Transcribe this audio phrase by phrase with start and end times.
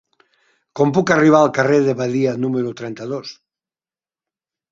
[0.79, 3.37] Com puc arribar al carrer de Badia número trenta-dos?